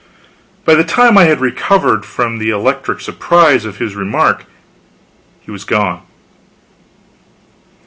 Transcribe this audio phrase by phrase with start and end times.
[0.65, 4.45] By the time I had recovered from the electric surprise of this remark,
[5.41, 6.01] he was gone.